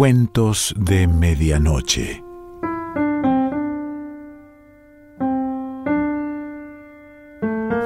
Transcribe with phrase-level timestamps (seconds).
[0.00, 2.24] Cuentos de Medianoche.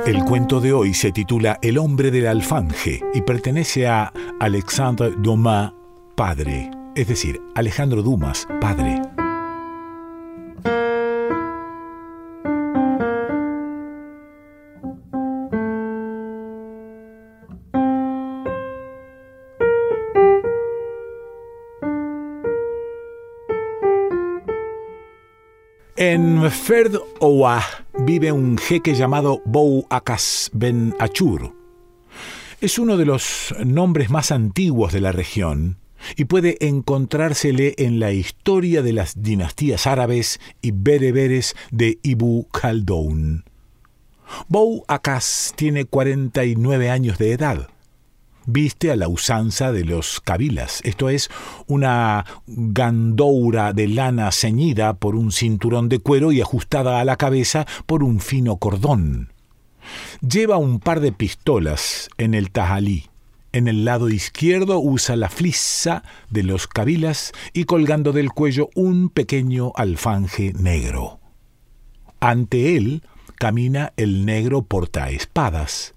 [0.06, 5.72] El cuento de hoy se titula El hombre del alfanje y pertenece a Alexandre Dumas,
[6.14, 9.02] padre, es decir, Alejandro Dumas, padre.
[26.44, 27.64] En Ferd Oah
[28.00, 31.54] vive un jeque llamado Bou Akas Ben Achur.
[32.60, 35.78] Es uno de los nombres más antiguos de la región
[36.16, 43.44] y puede encontrársele en la historia de las dinastías árabes y bereberes de Ibu Khaldoun.
[44.46, 47.68] Bou Akas tiene 49 años de edad
[48.46, 51.30] viste a la usanza de los cabilas, esto es,
[51.66, 57.66] una gandoura de lana ceñida por un cinturón de cuero y ajustada a la cabeza
[57.86, 59.32] por un fino cordón.
[60.20, 63.10] Lleva un par de pistolas en el tajalí.
[63.52, 69.10] En el lado izquierdo usa la flisa de los cabilas y colgando del cuello un
[69.10, 71.20] pequeño alfanje negro.
[72.18, 73.02] Ante él
[73.36, 75.94] camina el negro portaespadas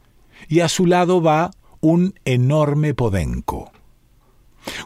[0.48, 3.72] y a su lado va un enorme podenco.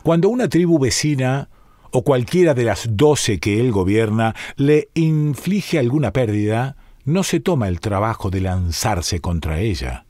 [0.03, 1.50] Cuando una tribu vecina
[1.92, 7.67] o cualquiera de las doce que él gobierna le inflige alguna pérdida, no se toma
[7.67, 10.06] el trabajo de lanzarse contra ella.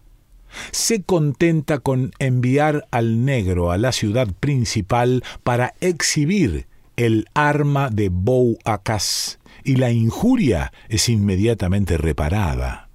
[0.72, 8.10] Se contenta con enviar al negro a la ciudad principal para exhibir el arma de
[8.10, 12.91] Bou Akas, y la injuria es inmediatamente reparada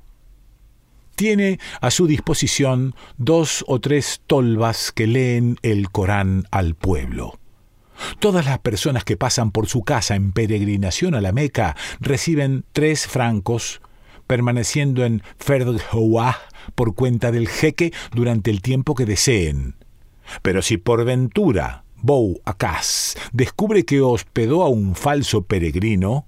[1.16, 7.38] tiene a su disposición dos o tres tolvas que leen el Corán al pueblo.
[8.18, 13.06] Todas las personas que pasan por su casa en peregrinación a la Meca reciben tres
[13.06, 13.80] francos,
[14.26, 16.36] permaneciendo en Ferdhouah
[16.74, 19.76] por cuenta del jeque durante el tiempo que deseen.
[20.42, 26.26] Pero si por ventura Bou Akas descubre que hospedó a un falso peregrino,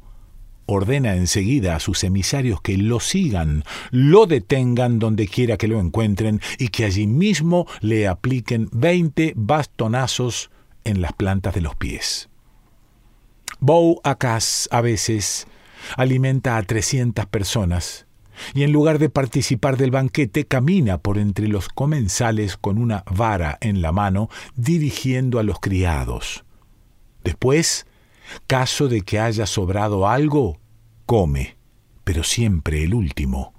[0.68, 6.40] ordena enseguida a sus emisarios que lo sigan, lo detengan donde quiera que lo encuentren
[6.58, 10.50] y que allí mismo le apliquen veinte bastonazos
[10.84, 12.28] en las plantas de los pies.
[13.60, 15.46] Bou Akas a veces
[15.96, 18.06] alimenta a trescientas personas
[18.54, 23.58] y en lugar de participar del banquete camina por entre los comensales con una vara
[23.60, 26.44] en la mano dirigiendo a los criados.
[27.24, 27.86] Después
[28.46, 30.58] Caso de que haya sobrado algo,
[31.06, 31.56] come,
[32.04, 33.54] pero siempre el último.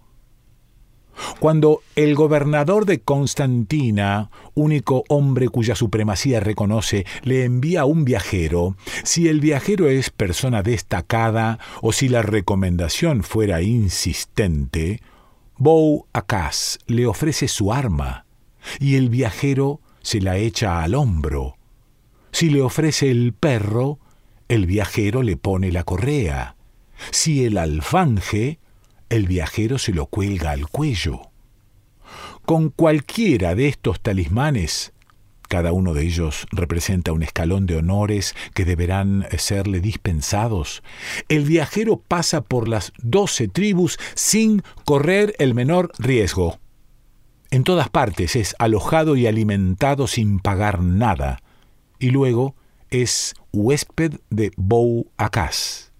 [1.39, 8.75] Cuando el gobernador de Constantina, único hombre cuya supremacía reconoce, le envía a un viajero,
[9.03, 15.01] si el viajero es persona destacada o si la recomendación fuera insistente,
[15.57, 18.25] Bou Akas le ofrece su arma
[18.79, 21.55] y el viajero se la echa al hombro.
[22.31, 23.99] Si le ofrece el perro,
[24.49, 26.55] el viajero le pone la correa.
[27.11, 28.59] Si el alfanje,
[29.07, 31.21] el viajero se lo cuelga al cuello.
[32.45, 34.91] Con cualquiera de estos talismanes,
[35.47, 40.83] cada uno de ellos representa un escalón de honores que deberán serle dispensados.
[41.27, 46.59] El viajero pasa por las doce tribus sin correr el menor riesgo.
[47.51, 51.41] En todas partes es alojado y alimentado sin pagar nada,
[51.99, 52.55] y luego
[52.91, 55.91] es huésped de Bou Akas.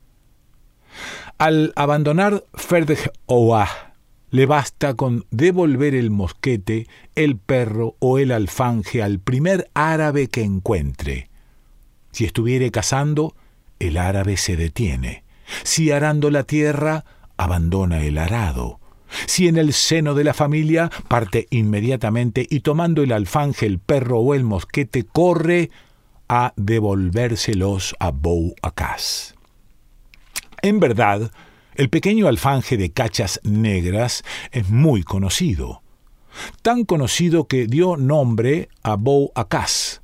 [1.37, 3.93] Al abandonar Ferdj Oah,
[4.31, 10.43] le basta con devolver el mosquete, el perro o el alfanje al primer árabe que
[10.43, 11.29] encuentre.
[12.11, 13.35] Si estuviere cazando,
[13.79, 15.23] el árabe se detiene.
[15.63, 17.05] Si arando la tierra,
[17.37, 18.79] abandona el arado.
[19.25, 24.19] Si en el seno de la familia, parte inmediatamente y tomando el alfanje, el perro
[24.19, 25.71] o el mosquete, corre
[26.29, 29.35] a devolvérselos a Bou Akas.
[30.61, 31.31] En verdad,
[31.75, 35.81] el pequeño alfanje de cachas negras es muy conocido,
[36.61, 40.01] tan conocido que dio nombre a Bou Akas,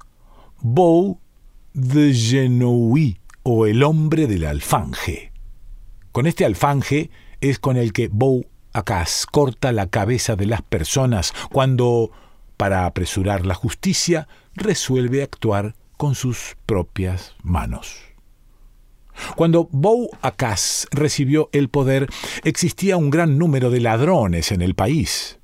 [0.60, 1.20] Bou
[1.74, 5.32] de Genoui o el hombre del alfanje.
[6.12, 11.34] Con este alfanje es con el que Bou Akas corta la cabeza de las personas
[11.52, 12.10] cuando,
[12.58, 18.02] para apresurar la justicia, resuelve actuar con sus propias manos.
[19.36, 22.08] Cuando Bou Akas recibió el poder,
[22.44, 25.40] existía un gran número de ladrones en el país.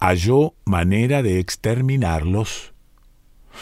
[0.00, 2.74] Halló manera de exterminarlos.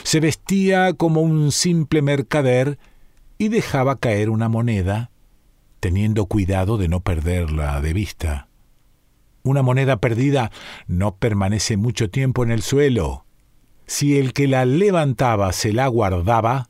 [0.02, 2.78] Se vestía como un simple mercader
[3.38, 5.10] y dejaba caer una moneda,
[5.80, 8.48] teniendo cuidado de no perderla de vista.
[9.42, 10.50] Una moneda perdida
[10.86, 13.25] no permanece mucho tiempo en el suelo.
[13.86, 16.68] Si el que la levantaba se la guardaba,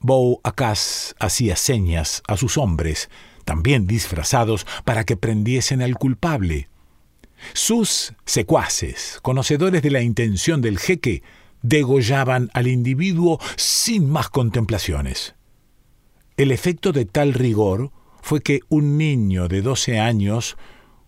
[0.00, 3.08] Bou Acas hacía señas a sus hombres,
[3.44, 6.68] también disfrazados, para que prendiesen al culpable.
[7.54, 11.22] Sus secuaces, conocedores de la intención del jeque,
[11.62, 15.34] degollaban al individuo sin más contemplaciones.
[16.36, 20.56] El efecto de tal rigor fue que un niño de doce años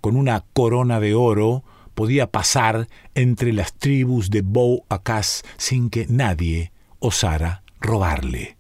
[0.01, 1.65] con una corona de oro,
[1.95, 8.57] podía pasar entre las tribus de Bou Acas sin que nadie osara robarle.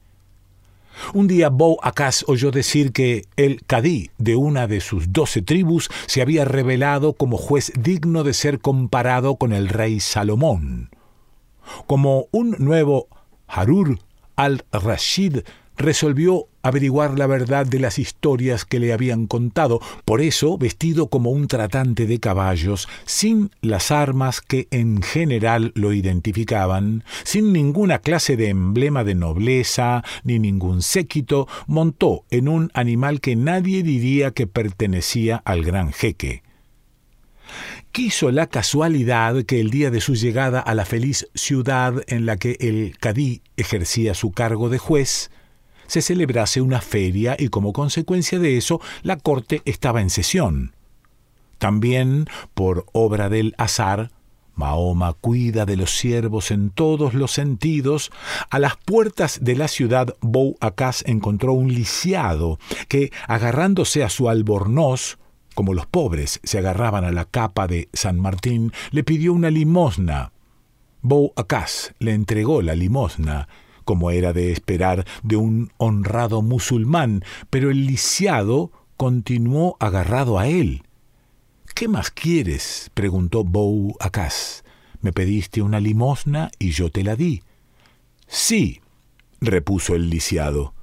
[1.12, 5.90] Un día Bou Acas oyó decir que el cadí de una de sus doce tribus
[6.06, 10.90] se había revelado como juez digno de ser comparado con el rey Salomón.
[11.86, 13.08] Como un nuevo
[13.48, 13.98] Harur
[14.36, 15.38] al-Rashid
[15.76, 21.30] resolvió averiguar la verdad de las historias que le habían contado, por eso vestido como
[21.30, 28.36] un tratante de caballos, sin las armas que en general lo identificaban, sin ninguna clase
[28.36, 34.46] de emblema de nobleza, ni ningún séquito, montó en un animal que nadie diría que
[34.46, 36.42] pertenecía al gran jeque.
[37.92, 42.36] Quiso la casualidad que el día de su llegada a la feliz ciudad en la
[42.36, 45.30] que el cadí ejercía su cargo de juez,
[45.94, 50.74] se celebrase una feria y como consecuencia de eso la corte estaba en sesión.
[51.58, 54.10] También, por obra del azar,
[54.56, 58.10] Mahoma cuida de los siervos en todos los sentidos.
[58.50, 62.58] A las puertas de la ciudad, Bou Acas encontró un lisiado
[62.88, 65.18] que, agarrándose a su albornoz,
[65.54, 70.32] como los pobres se agarraban a la capa de San Martín, le pidió una limosna.
[71.02, 73.46] Bou Acas le entregó la limosna
[73.84, 80.82] como era de esperar de un honrado musulmán, pero el lisiado continuó agarrado a él.
[81.74, 82.90] ¿Qué más quieres?
[82.94, 84.64] preguntó Bou Acas.
[85.00, 87.42] Me pediste una limosna y yo te la di.
[88.26, 88.80] Sí,
[89.40, 90.74] repuso el lisiado.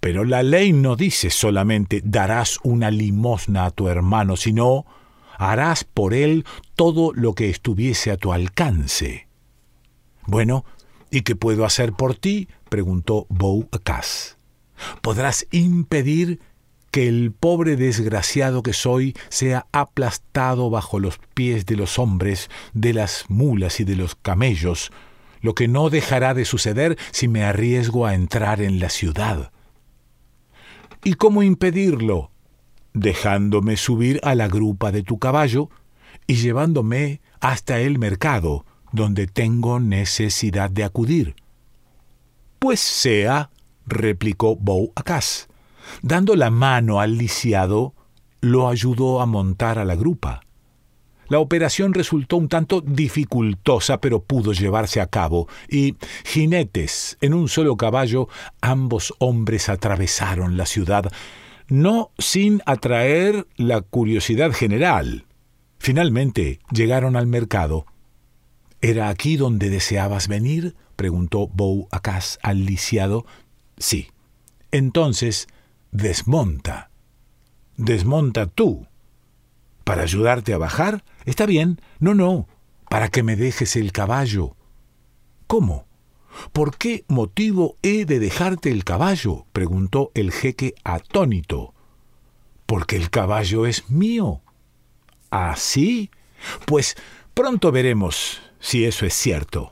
[0.00, 4.86] Pero la ley no dice solamente darás una limosna a tu hermano, sino
[5.36, 6.44] harás por él
[6.74, 9.28] todo lo que estuviese a tu alcance.
[10.26, 10.64] Bueno,
[11.10, 12.48] ¿Y qué puedo hacer por ti?
[12.68, 14.38] preguntó Bou Acas.
[15.02, 16.40] ¿Podrás impedir
[16.90, 22.92] que el pobre desgraciado que soy sea aplastado bajo los pies de los hombres, de
[22.94, 24.90] las mulas y de los camellos,
[25.42, 29.52] lo que no dejará de suceder si me arriesgo a entrar en la ciudad.
[31.04, 32.30] ¿Y cómo impedirlo?
[32.94, 35.68] Dejándome subir a la grupa de tu caballo
[36.26, 41.34] y llevándome hasta el mercado, donde tengo necesidad de acudir.
[42.58, 43.50] Pues sea,
[43.86, 45.48] replicó Bou Acas.
[46.02, 47.94] Dando la mano al lisiado,
[48.40, 50.40] lo ayudó a montar a la grupa.
[51.28, 57.48] La operación resultó un tanto dificultosa, pero pudo llevarse a cabo, y jinetes en un
[57.48, 58.28] solo caballo,
[58.60, 61.10] ambos hombres atravesaron la ciudad,
[61.68, 65.24] no sin atraer la curiosidad general.
[65.78, 67.86] Finalmente llegaron al mercado,
[68.86, 70.76] ¿Era aquí donde deseabas venir?
[70.94, 73.26] preguntó Bou Acas al lisiado.
[73.78, 74.12] Sí.
[74.70, 75.48] Entonces,
[75.90, 76.92] desmonta.
[77.76, 78.86] Desmonta tú.
[79.82, 81.02] ¿Para ayudarte a bajar?
[81.24, 81.80] Está bien.
[81.98, 82.46] No, no.
[82.88, 84.54] Para que me dejes el caballo.
[85.48, 85.88] ¿Cómo?
[86.52, 89.46] ¿Por qué motivo he de dejarte el caballo?
[89.52, 91.74] preguntó el jeque atónito.
[92.66, 94.42] Porque el caballo es mío.
[95.32, 96.08] ¿Ah, sí?
[96.66, 96.94] Pues
[97.34, 99.70] pronto veremos si eso es cierto.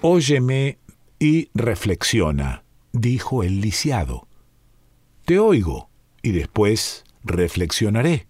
[0.00, 0.78] Óyeme
[1.18, 4.28] y reflexiona, dijo el lisiado.
[5.24, 5.90] Te oigo
[6.22, 8.26] y después reflexionaré.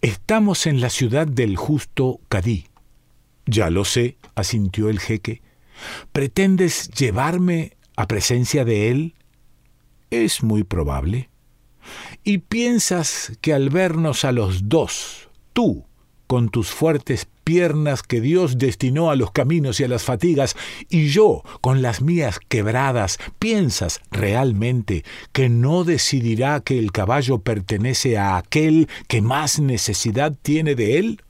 [0.00, 2.66] Estamos en la ciudad del justo Cadí.
[3.46, 5.42] Ya lo sé, asintió el jeque.
[6.12, 9.14] ¿Pretendes llevarme a presencia de él?
[10.10, 11.30] Es muy probable.
[12.24, 15.84] ¿Y piensas que al vernos a los dos, tú,
[16.32, 20.56] con tus fuertes piernas que Dios destinó a los caminos y a las fatigas,
[20.88, 28.16] y yo, con las mías quebradas, ¿piensas realmente que no decidirá que el caballo pertenece
[28.16, 31.22] a aquel que más necesidad tiene de él?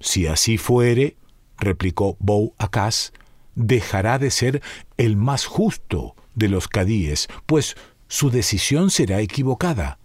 [0.00, 1.16] Si así fuere,
[1.56, 3.14] replicó Bou Acas,
[3.54, 4.60] dejará de ser
[4.98, 7.74] el más justo de los cadíes, pues
[8.06, 9.98] su decisión será equivocada.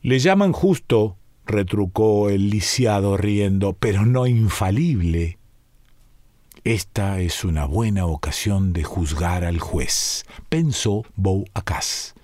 [0.00, 5.38] Le llaman justo retrucó el lisiado riendo, pero no infalible.
[6.64, 11.04] Esta es una buena ocasión de juzgar al juez, pensó
[11.54, 12.14] Acas.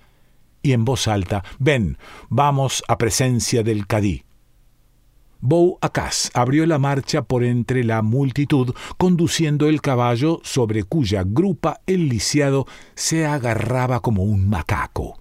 [0.61, 1.97] Y en voz alta, ven,
[2.29, 4.25] vamos a presencia del cadí.
[5.81, 12.07] Acas abrió la marcha por entre la multitud, conduciendo el caballo sobre cuya grupa el
[12.07, 12.65] lisiado
[12.95, 15.19] se agarraba como un macaco.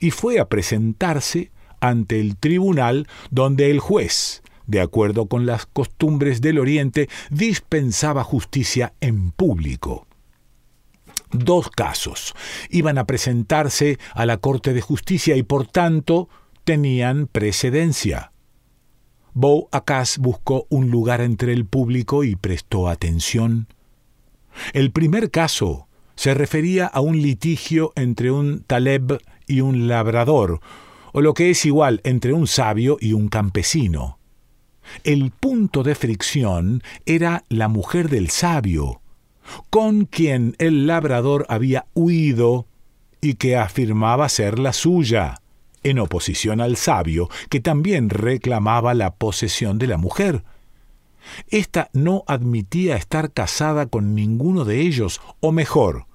[0.00, 1.50] Y fue a presentarse
[1.88, 8.94] ante el tribunal donde el juez, de acuerdo con las costumbres del Oriente, dispensaba justicia
[9.00, 10.06] en público.
[11.30, 12.34] Dos casos
[12.70, 16.28] iban a presentarse a la Corte de Justicia y por tanto
[16.64, 18.32] tenían precedencia.
[19.32, 23.66] Bo Acas buscó un lugar entre el público y prestó atención.
[24.72, 30.60] El primer caso se refería a un litigio entre un taleb y un labrador,
[31.14, 34.18] o lo que es igual entre un sabio y un campesino.
[35.04, 39.00] El punto de fricción era la mujer del sabio,
[39.70, 42.66] con quien el labrador había huido
[43.20, 45.40] y que afirmaba ser la suya,
[45.84, 50.42] en oposición al sabio, que también reclamaba la posesión de la mujer.
[51.48, 56.06] Esta no admitía estar casada con ninguno de ellos, o mejor,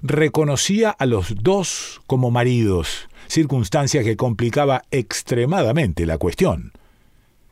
[0.00, 6.72] reconocía a los dos como maridos, circunstancia que complicaba extremadamente la cuestión.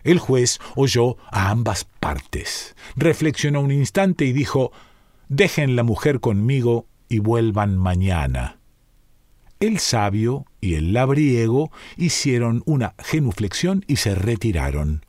[0.04, 4.72] El juez oyó a ambas partes, reflexionó un instante y dijo
[5.28, 8.58] Dejen la mujer conmigo y vuelvan mañana.
[9.60, 15.06] El sabio y el labriego hicieron una genuflexión y se retiraron.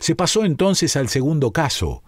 [0.00, 2.02] Se pasó entonces al segundo caso.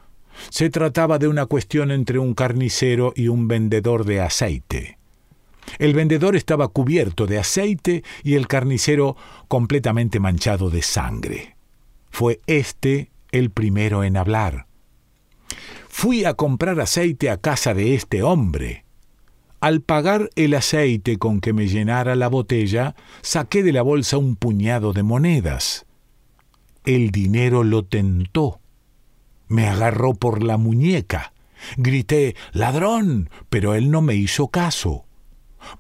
[0.51, 4.96] Se trataba de una cuestión entre un carnicero y un vendedor de aceite.
[5.79, 9.17] El vendedor estaba cubierto de aceite y el carnicero
[9.49, 11.57] completamente manchado de sangre.
[12.11, 14.67] Fue este el primero en hablar.
[15.89, 18.85] Fui a comprar aceite a casa de este hombre.
[19.61, 24.37] Al pagar el aceite con que me llenara la botella, saqué de la bolsa un
[24.37, 25.87] puñado de monedas.
[26.85, 28.61] El dinero lo tentó.
[29.49, 31.33] Me agarró por la muñeca.
[31.79, 35.06] Grité ladrón, pero él no me hizo caso.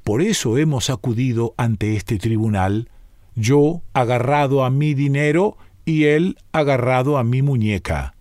[0.04, 2.88] Por eso hemos acudido ante este tribunal,
[3.34, 8.14] yo agarrado a mi dinero y él agarrado a mi muñeca.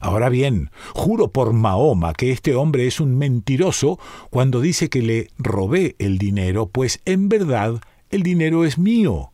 [0.00, 3.98] Ahora bien, juro por Mahoma que este hombre es un mentiroso
[4.30, 9.32] cuando dice que le robé el dinero, pues en verdad el dinero es mío.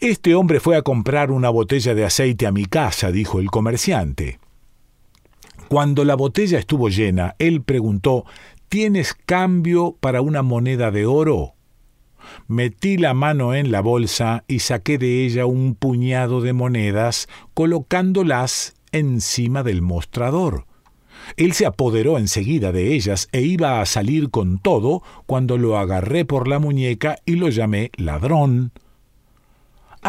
[0.00, 4.38] Este hombre fue a comprar una botella de aceite a mi casa, dijo el comerciante.
[5.68, 8.24] Cuando la botella estuvo llena, él preguntó
[8.68, 11.54] ¿Tienes cambio para una moneda de oro?
[12.48, 18.74] Metí la mano en la bolsa y saqué de ella un puñado de monedas, colocándolas
[18.92, 20.66] encima del mostrador.
[21.38, 26.26] Él se apoderó enseguida de ellas e iba a salir con todo cuando lo agarré
[26.26, 28.72] por la muñeca y lo llamé ladrón.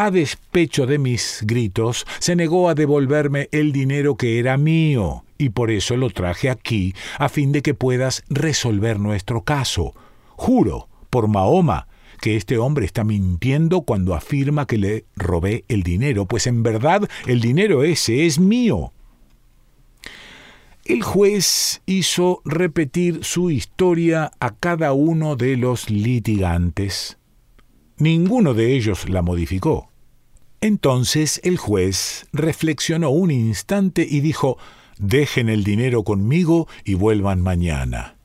[0.02, 5.50] A despecho de mis gritos, se negó a devolverme el dinero que era mío, y
[5.50, 9.94] por eso lo traje aquí, a fin de que puedas resolver nuestro caso.
[10.36, 11.86] Juro, por Mahoma,
[12.18, 17.06] que este hombre está mintiendo cuando afirma que le robé el dinero, pues en verdad
[17.26, 18.94] el dinero ese es mío.
[20.86, 27.18] El juez hizo repetir su historia a cada uno de los litigantes.
[27.98, 29.89] Ninguno de ellos la modificó.
[30.60, 34.58] Entonces el juez reflexionó un instante y dijo
[34.98, 38.16] Dejen el dinero conmigo y vuelvan mañana.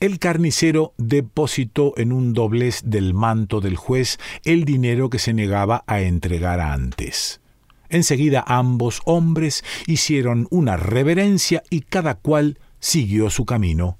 [0.00, 5.84] El carnicero depositó en un doblez del manto del juez el dinero que se negaba
[5.86, 7.42] a entregar antes.
[7.90, 13.98] Enseguida ambos hombres hicieron una reverencia y cada cual siguió su camino.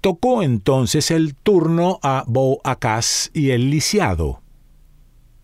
[0.00, 2.24] Tocó entonces el turno a
[2.64, 4.41] Acas y el lisiado.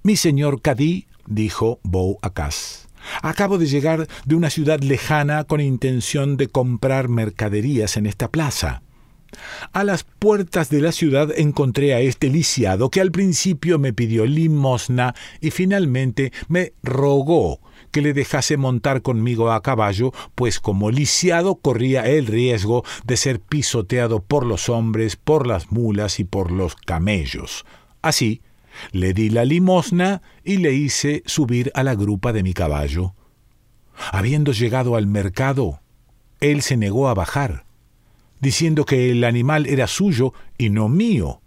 [0.03, 1.81] Mi señor Cadí, dijo
[2.23, 2.89] Acas,
[3.23, 8.83] acabo de llegar de una ciudad lejana con intención de comprar mercaderías en esta plaza.
[9.73, 14.25] A las puertas de la ciudad encontré a este lisiado que al principio me pidió
[14.25, 21.57] limosna y finalmente me rogó que le dejase montar conmigo a caballo, pues como lisiado
[21.57, 26.77] corría el riesgo de ser pisoteado por los hombres, por las mulas y por los
[26.77, 27.65] camellos.
[28.01, 28.43] Así,
[28.93, 33.15] le di la limosna y le hice subir a la grupa de mi caballo.
[34.13, 35.81] Habiendo llegado al mercado,
[36.41, 37.69] él se negó a bajar
[38.41, 41.41] diciendo que el animal era suyo y no mío.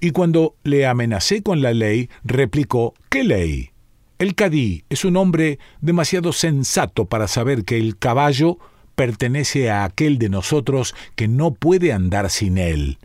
[0.00, 3.70] Y cuando le amenacé con la ley, replicó ¿Qué ley?
[4.18, 8.58] El cadí es un hombre demasiado sensato para saber que el caballo
[8.94, 12.98] pertenece a aquel de nosotros que no puede andar sin él.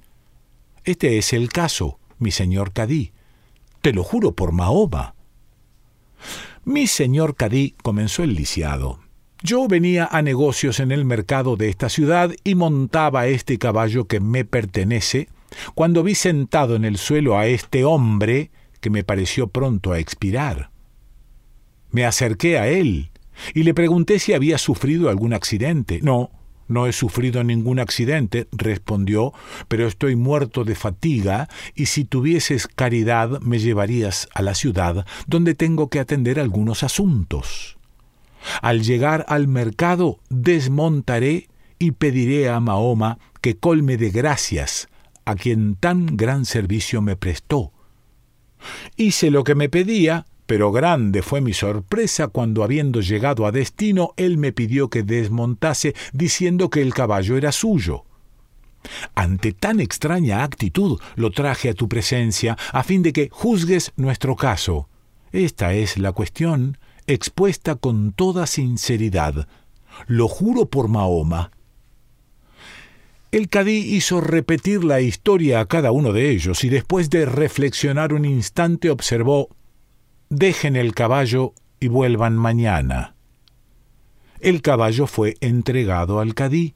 [0.86, 3.12] Este es el caso, mi señor cadí.
[3.82, 5.16] Te lo juro por Mahoma.
[6.64, 9.00] Mi señor cadí comenzó el lisiado.
[9.42, 14.20] Yo venía a negocios en el mercado de esta ciudad y montaba este caballo que
[14.20, 15.30] me pertenece,
[15.74, 20.70] cuando vi sentado en el suelo a este hombre que me pareció pronto a expirar.
[21.90, 23.10] Me acerqué a él
[23.56, 26.00] y le pregunté si había sufrido algún accidente.
[26.04, 26.30] No,
[26.72, 29.34] no he sufrido ningún accidente, respondió,
[29.68, 35.54] pero estoy muerto de fatiga y si tuvieses caridad me llevarías a la ciudad donde
[35.54, 37.78] tengo que atender algunos asuntos.
[38.62, 44.88] Al llegar al mercado desmontaré y pediré a Mahoma que colme de gracias
[45.26, 47.72] a quien tan gran servicio me prestó.
[48.96, 54.14] Hice lo que me pedía pero grande fue mi sorpresa cuando habiendo llegado a destino
[54.18, 58.04] él me pidió que desmontase diciendo que el caballo era suyo.
[59.16, 64.36] Ante tan extraña actitud lo traje a tu presencia a fin de que juzgues nuestro
[64.36, 64.90] caso.
[65.32, 66.78] Esta es la cuestión,
[67.08, 69.48] expuesta con toda sinceridad.
[70.06, 71.52] Lo juro por Mahoma.
[73.32, 78.12] El cadí hizo repetir la historia a cada uno de ellos y después de reflexionar
[78.12, 79.48] un instante observó
[80.32, 83.16] dejen el caballo y vuelvan mañana.
[84.40, 86.74] El caballo fue entregado al cadí,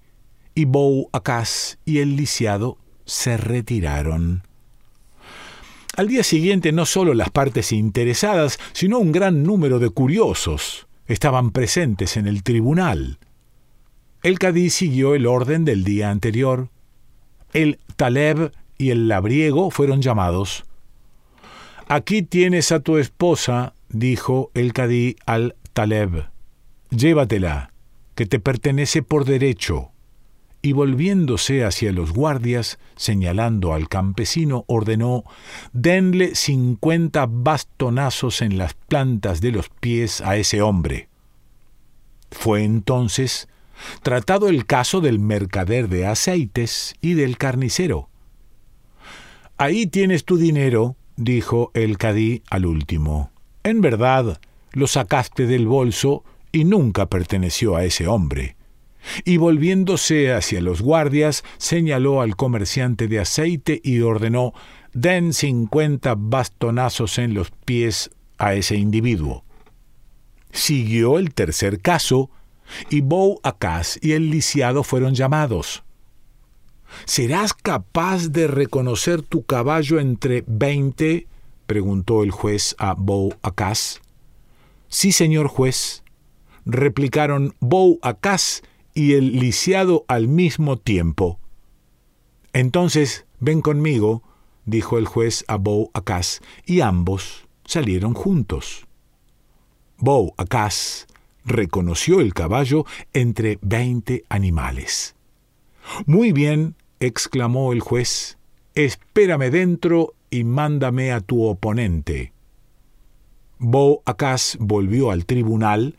[0.53, 4.43] y Bou Acas y el lisiado se retiraron.
[5.95, 11.51] Al día siguiente no solo las partes interesadas, sino un gran número de curiosos estaban
[11.51, 13.19] presentes en el tribunal.
[14.21, 16.69] El cadí siguió el orden del día anterior.
[17.53, 20.65] El Taleb y el labriego fueron llamados.
[21.87, 26.29] Aquí tienes a tu esposa, dijo el cadí al Taleb.
[26.89, 27.71] Llévatela,
[28.15, 29.91] que te pertenece por derecho.
[30.63, 35.25] Y volviéndose hacia los guardias, señalando al campesino, ordenó
[35.73, 41.07] Denle cincuenta bastonazos en las plantas de los pies a ese hombre.
[42.31, 43.47] Fue entonces
[44.01, 48.09] tratado el caso del mercader de aceites y del carnicero.
[49.57, 53.31] Ahí tienes tu dinero, dijo el cadí al último.
[53.63, 54.39] En verdad,
[54.71, 58.55] lo sacaste del bolso y nunca perteneció a ese hombre.
[59.23, 64.53] Y volviéndose hacia los guardias, señaló al comerciante de aceite y ordenó
[64.93, 69.43] den cincuenta bastonazos en los pies a ese individuo.
[70.51, 72.29] Siguió el tercer caso,
[72.89, 75.84] y Bou Acas y el lisiado fueron llamados.
[77.03, 81.27] ¿Serás capaz de reconocer tu caballo entre veinte?
[81.67, 84.01] preguntó el juez a Bou Acas.
[84.87, 86.03] Sí, señor juez,
[86.65, 91.39] replicaron Bou Acas y el lisiado al mismo tiempo.
[92.53, 94.23] Entonces, ven conmigo,
[94.65, 98.87] dijo el juez a Bou Acas, y ambos salieron juntos.
[99.97, 101.07] Bou Acas
[101.45, 105.15] reconoció el caballo entre veinte animales.
[106.05, 108.37] Muy bien, exclamó el juez,
[108.73, 112.33] espérame dentro y mándame a tu oponente.
[113.57, 115.97] Bo Acas volvió al tribunal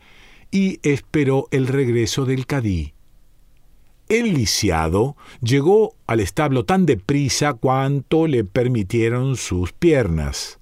[0.51, 2.93] y esperó el regreso del cadí.
[4.09, 10.59] El lisiado llegó al establo tan deprisa cuanto le permitieron sus piernas.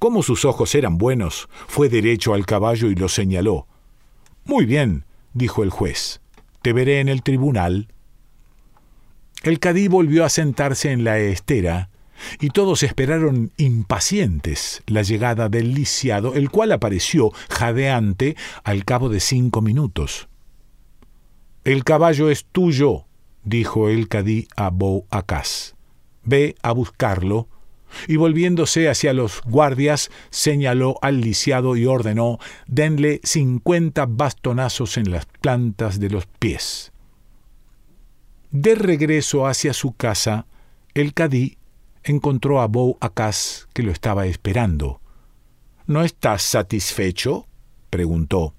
[0.00, 3.68] Como sus ojos eran buenos, fue derecho al caballo y lo señaló.
[4.44, 6.20] Muy bien, dijo el juez,
[6.62, 7.88] te veré en el tribunal.
[9.44, 11.90] El cadí volvió a sentarse en la estera,
[12.40, 19.20] y todos esperaron impacientes la llegada del lisiado, el cual apareció jadeante al cabo de
[19.20, 20.28] cinco minutos.
[21.64, 23.04] El caballo es tuyo,
[23.42, 25.74] dijo el cadí a Bou Acas.
[26.22, 27.48] Ve a buscarlo.
[28.08, 35.26] Y volviéndose hacia los guardias, señaló al lisiado y ordenó denle cincuenta bastonazos en las
[35.26, 36.93] plantas de los pies.
[38.54, 40.46] De regreso hacia su casa,
[40.94, 41.58] el cadí
[42.04, 45.00] encontró a Bou Acas que lo estaba esperando.
[45.88, 47.48] ¿No estás satisfecho?
[47.90, 48.54] preguntó.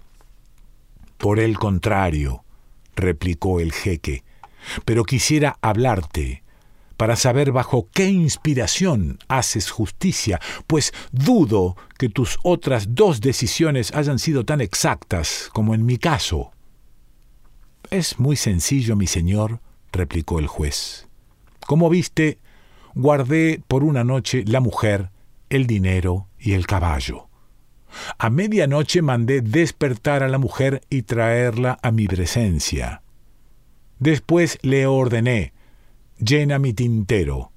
[1.17, 2.43] Por el contrario,
[2.97, 4.25] replicó el jeque,
[4.83, 6.43] pero quisiera hablarte
[6.97, 14.19] para saber bajo qué inspiración haces justicia, pues dudo que tus otras dos decisiones hayan
[14.19, 16.51] sido tan exactas como en mi caso.
[17.89, 19.61] Es muy sencillo, mi señor,
[19.95, 21.07] replicó el juez.
[21.65, 22.37] Como viste,
[22.93, 25.09] guardé por una noche la mujer,
[25.49, 27.27] el dinero y el caballo.
[28.17, 33.01] A medianoche mandé despertar a la mujer y traerla a mi presencia.
[33.99, 35.53] Después le ordené,
[36.17, 37.51] llena mi tintero.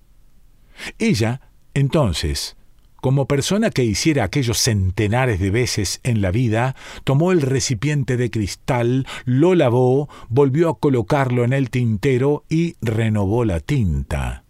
[0.99, 1.41] Ella,
[1.75, 2.57] entonces,
[3.01, 8.31] como persona que hiciera aquellos centenares de veces en la vida, tomó el recipiente de
[8.31, 14.45] cristal, lo lavó, volvió a colocarlo en el tintero y renovó la tinta.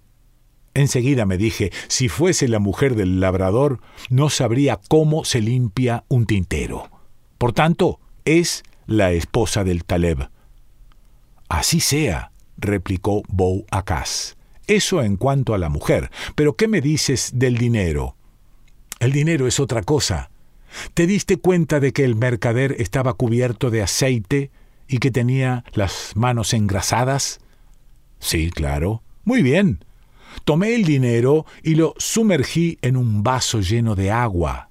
[0.74, 3.80] Enseguida me dije, si fuese la mujer del labrador,
[4.11, 6.88] no sabría cómo se limpia un tintero.
[7.37, 10.30] Por tanto, es la esposa del Taleb.
[11.48, 14.37] Así sea, replicó Bou Acas.
[14.66, 16.11] Eso en cuanto a la mujer.
[16.34, 18.17] Pero ¿qué me dices del dinero?
[19.00, 20.30] El dinero es otra cosa.
[20.94, 24.50] ¿Te diste cuenta de que el mercader estaba cubierto de aceite
[24.87, 27.40] y que tenía las manos engrasadas?
[28.18, 29.02] Sí, claro.
[29.24, 29.84] Muy bien.
[30.44, 34.70] Tomé el dinero y lo sumergí en un vaso lleno de agua.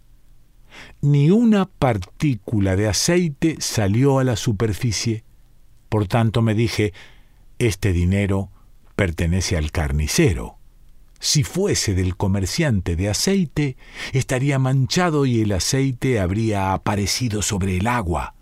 [1.01, 5.23] Ni una partícula de aceite salió a la superficie.
[5.89, 6.93] Por tanto me dije,
[7.59, 8.49] este dinero
[8.95, 10.56] pertenece al carnicero.
[11.19, 13.77] Si fuese del comerciante de aceite,
[14.13, 18.35] estaría manchado y el aceite habría aparecido sobre el agua.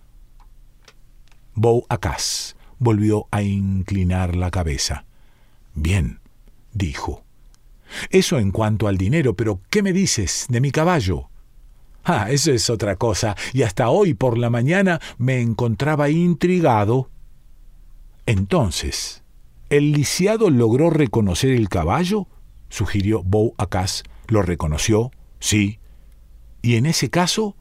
[1.53, 5.05] Bou Acas volvió a inclinar la cabeza.
[5.73, 6.19] Bien,
[6.73, 7.23] dijo.
[8.09, 11.29] Eso en cuanto al dinero, pero ¿qué me dices de mi caballo?
[12.03, 17.09] Ah, eso es otra cosa, y hasta hoy por la mañana me encontraba intrigado.
[18.25, 19.23] Entonces,
[19.69, 22.27] ¿el lisiado logró reconocer el caballo?
[22.69, 24.03] Sugirió Bou Acas.
[24.27, 25.11] ¿Lo reconoció?
[25.39, 25.79] Sí.
[26.61, 27.55] ¿Y en ese caso?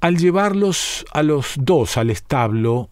[0.00, 2.90] Al llevarlos a los dos al establo,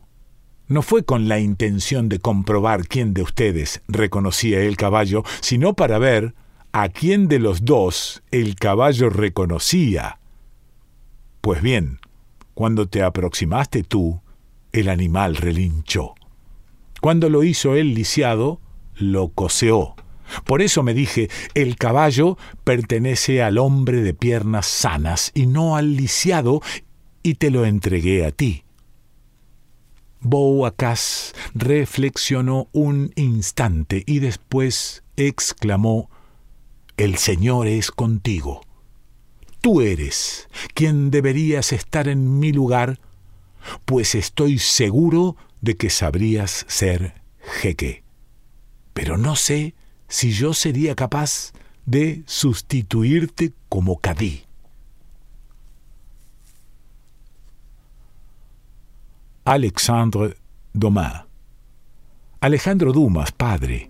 [0.69, 5.99] no fue con la intención de comprobar quién de ustedes reconocía el caballo, sino para
[5.99, 6.35] ver
[6.73, 10.21] a quién de los dos el caballo reconocía.
[11.41, 11.99] Pues bien,
[12.55, 14.21] cuando te aproximaste tú,
[14.73, 16.15] el animal relinchó.
[17.01, 18.61] Cuando lo hizo el lisiado,
[18.95, 19.97] lo coseó.
[20.45, 25.97] Por eso me dije, el caballo pertenece al hombre de piernas sanas y no al
[25.97, 26.63] lisiado,
[27.23, 28.65] y te lo entregué a ti.
[30.21, 36.11] Boacas reflexionó un instante y después exclamó
[36.97, 38.61] El Señor es contigo.
[39.61, 43.01] Tú eres quien deberías estar en mi lugar,
[43.85, 48.05] pues estoy seguro de que sabrías ser jeque.
[48.93, 49.75] Pero no sé
[50.11, 51.53] si yo sería capaz
[51.87, 54.43] de sustituirte como cadí.
[59.45, 60.37] Alexandre
[60.73, 61.25] Dumas.
[62.41, 63.90] Alejandro Dumas, padre.